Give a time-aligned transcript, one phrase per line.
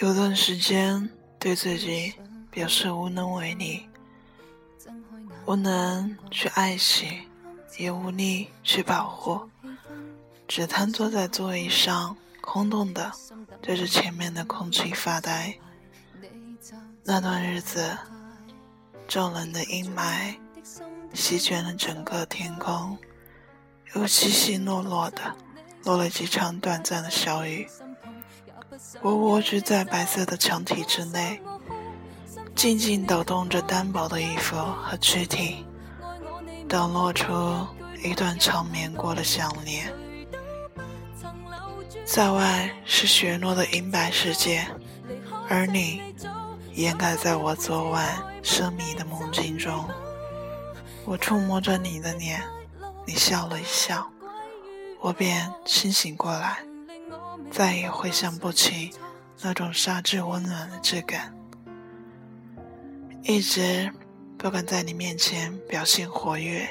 [0.00, 2.12] 有段时间对自己
[2.50, 3.88] 表示无能为力，
[5.46, 7.28] 无能去爱惜，
[7.78, 9.48] 也无力去保护，
[10.48, 13.12] 只瘫坐在座椅上，空洞的
[13.62, 15.56] 对着前面的空气发呆。
[17.04, 17.96] 那段日子，
[19.06, 20.34] 骤冷的阴霾
[21.12, 22.98] 席卷了整个天空，
[23.94, 25.36] 又稀稀落落的
[25.84, 27.68] 落了几场短暂的小雨。
[29.02, 31.40] 我蜗居在白色的墙体之内，
[32.54, 35.64] 静静抖动着单薄的衣服和躯体，
[36.68, 37.32] 抖落出
[38.02, 39.92] 一段长眠过的项链。
[42.04, 44.66] 在外是雪落的银白世界，
[45.48, 46.02] 而你
[46.74, 49.84] 掩盖在我昨晚奢靡的梦境中。
[51.04, 52.42] 我触摸着你的脸，
[53.06, 54.10] 你笑了一笑，
[55.00, 56.58] 我便清醒过来。
[57.54, 58.90] 再也回想不起
[59.40, 61.32] 那种沙质温暖的质感，
[63.22, 63.88] 一直
[64.36, 66.68] 不敢在你面前表现活跃，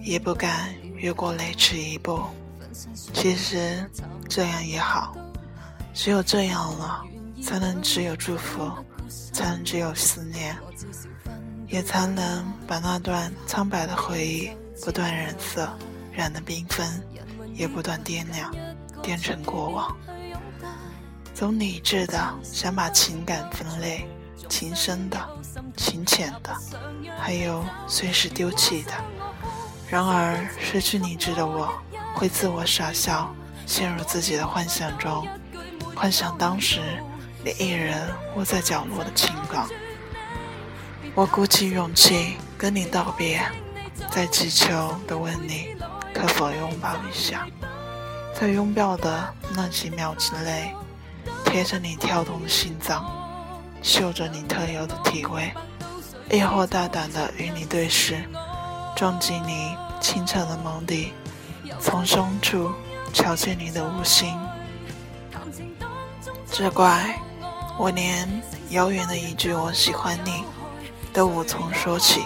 [0.00, 2.20] 也不敢越过雷池一步。
[3.14, 3.88] 其实
[4.28, 5.16] 这样也好，
[5.94, 7.04] 只有这样了，
[7.40, 8.68] 才能只有祝福，
[9.32, 10.56] 才能只有思念，
[11.68, 14.50] 也才能把那段苍白的回忆
[14.84, 15.70] 不断染色，
[16.10, 16.84] 染得缤纷，
[17.54, 18.52] 也不断掂量。
[19.02, 19.96] 变成过往，
[21.34, 24.08] 总理智的想把情感分类，
[24.48, 25.18] 情深的、
[25.76, 26.54] 情浅的，
[27.18, 28.92] 还有随时丢弃的。
[29.88, 31.72] 然而失去理智的我，
[32.14, 33.32] 会自我傻笑，
[33.66, 35.26] 陷入自己的幻想中，
[35.94, 36.80] 幻想当时
[37.44, 39.68] 你一人窝在角落的情况。
[41.14, 43.40] 我鼓起勇气跟你道别，
[44.10, 45.76] 在祈求的问你，
[46.12, 47.46] 可否拥抱一下。
[48.38, 50.74] 在拥抱的那几秒之内，
[51.46, 53.10] 贴着你跳动的心脏，
[53.80, 55.50] 嗅着你特有的体味，
[56.30, 58.22] 亦或大胆的与你对视，
[58.94, 61.14] 撞击你清澈的眸底，
[61.80, 62.70] 从深处
[63.14, 64.38] 瞧见你的无心。
[66.52, 67.18] 只怪
[67.78, 68.28] 我连
[68.68, 70.44] 遥远的一句“我喜欢你”
[71.10, 72.22] 都无从说起。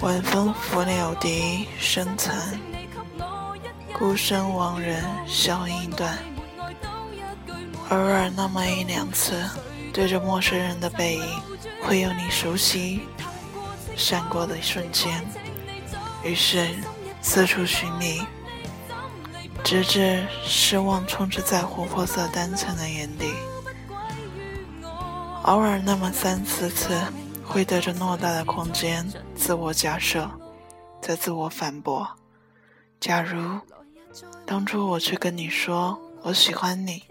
[0.00, 2.71] 晚风拂柳笛声残。
[4.02, 6.18] 孤身亡人消音断，
[7.90, 9.40] 偶尔那么一两次，
[9.92, 11.42] 对着陌生人的背影，
[11.84, 13.02] 会有你熟悉
[13.94, 15.24] 闪过的瞬间。
[16.24, 16.68] 于是
[17.20, 18.20] 四处寻觅，
[19.62, 23.32] 直至失望充斥在琥珀色单层的眼底。
[25.44, 27.00] 偶尔那么三四次，
[27.44, 30.28] 会对着偌大的空间自我假设，
[31.00, 32.04] 再自我反驳。
[32.98, 33.60] 假如。
[34.46, 37.04] 当初我去跟你说我喜欢你，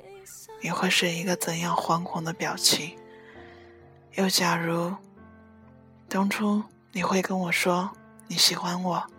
[0.62, 2.98] 你会是一个怎样惶恐的表情？
[4.14, 4.96] 又假如
[6.08, 7.96] 当初你会跟我说
[8.28, 9.12] 你喜欢我，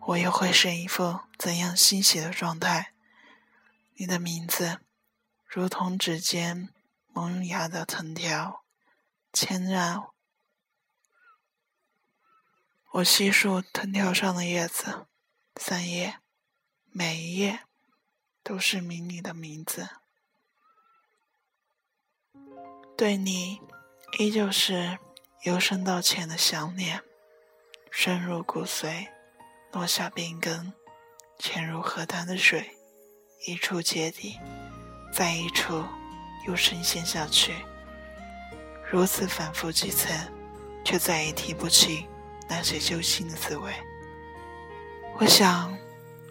[0.00, 2.92] 我又会是一副怎样欣喜的状态？
[3.94, 4.80] 你的名字
[5.46, 6.68] 如同指尖
[7.12, 8.64] 萌芽的藤条，
[9.32, 10.12] 牵绕
[12.92, 15.06] 我细数藤条上的叶子，
[15.56, 16.18] 三叶。
[16.96, 17.58] 每一页
[18.44, 19.88] 都是名你的名字，
[22.96, 23.60] 对你
[24.20, 24.96] 依旧是
[25.42, 27.02] 由深到浅的想念，
[27.90, 29.08] 深入骨髓，
[29.72, 30.72] 落下病根，
[31.40, 32.76] 潜入河滩的水，
[33.48, 34.38] 一触结底，
[35.12, 35.84] 在一处
[36.46, 37.56] 又深陷下去，
[38.88, 40.08] 如此反复几次，
[40.84, 42.06] 却再也提不起
[42.48, 43.74] 那些揪心的滋味。
[45.18, 45.76] 我想。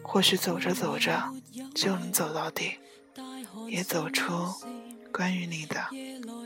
[0.03, 1.31] 或许走着走着
[1.73, 2.73] 就能走到底，
[3.69, 4.31] 也走出
[5.11, 5.81] 关于你的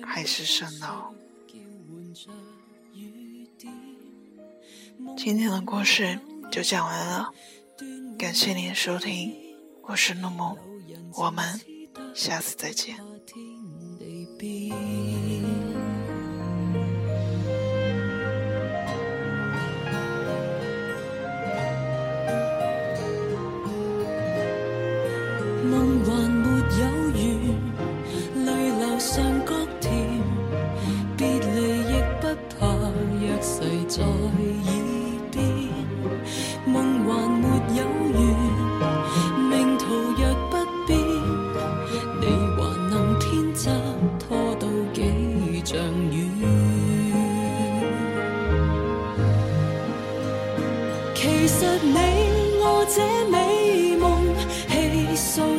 [0.05, 1.13] 海市蜃楼。
[5.17, 6.19] 今天的故事
[6.51, 7.31] 就讲完了，
[8.17, 9.35] 感谢您的收听，
[9.83, 10.57] 我是陆梦，
[11.13, 11.59] 我们
[12.13, 13.16] 下次再见。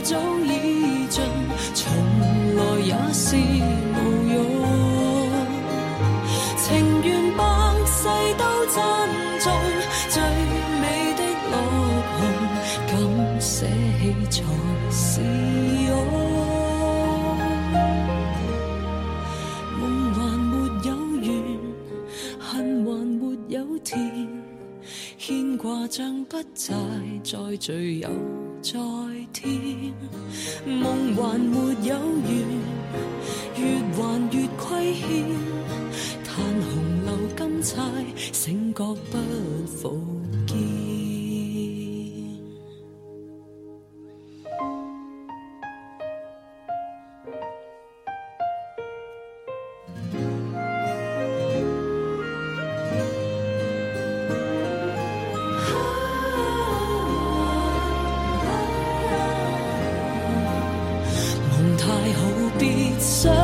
[0.09, 1.23] 早已尽。
[1.75, 1.85] 从
[2.57, 3.97] 来也是无
[4.33, 4.37] 用。
[6.57, 6.67] 情
[7.05, 7.45] 愿百
[7.85, 8.09] 世
[8.39, 8.77] 都珍
[9.39, 9.47] 重
[10.09, 10.17] 最
[10.81, 10.83] 美
[11.13, 11.21] 的
[11.51, 11.53] 落
[12.15, 12.19] 红，
[12.89, 12.91] 敢
[13.39, 13.67] 舍
[14.01, 14.37] 弃才
[14.91, 15.21] 是
[15.89, 15.91] 勇。
[19.79, 19.83] 梦
[20.15, 20.53] 还没
[20.89, 20.89] 有
[21.21, 21.29] 完，
[22.39, 22.43] 恨
[22.87, 24.27] 还没有填。
[25.19, 26.75] 牵挂像不债，
[27.23, 28.09] 再聚又
[28.63, 28.73] 再
[29.33, 29.93] 添。
[30.67, 31.57] 梦还没
[31.87, 32.29] 有完，
[33.57, 33.61] 越
[33.97, 33.99] 还
[34.33, 35.05] 越亏欠。
[36.25, 36.71] 叹红
[37.07, 37.77] 楼金钗，
[38.33, 39.19] 醒觉不
[39.67, 40.01] 复
[40.47, 40.88] 见。
[63.09, 63.38] 别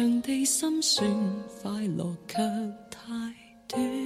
[0.00, 1.06] 长地心算，
[1.60, 2.38] 快乐却
[2.90, 3.12] 太
[3.68, 3.99] 短。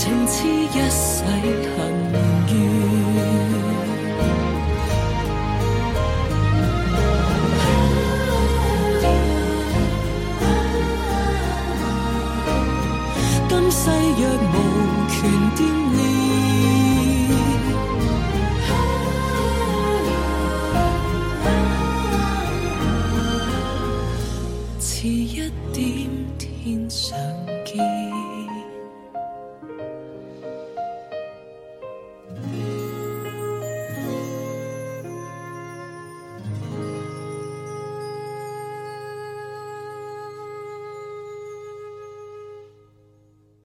[0.00, 1.76] 情痴一世恨
[13.48, 14.22] 今世若
[14.54, 14.56] 无
[15.08, 15.16] 权
[15.56, 15.58] 玷
[15.96, 15.98] 念，
[24.78, 26.17] 似一点。